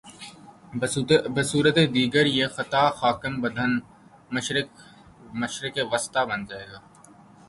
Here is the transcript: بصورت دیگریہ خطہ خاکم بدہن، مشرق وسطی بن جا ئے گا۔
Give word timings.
بصورت 1.35 1.77
دیگریہ 1.95 2.45
خطہ 2.55 2.83
خاکم 2.99 3.33
بدہن، 3.41 3.71
مشرق 5.41 5.75
وسطی 5.91 6.21
بن 6.29 6.39
جا 6.47 6.57
ئے 6.61 6.67
گا۔ 6.71 6.79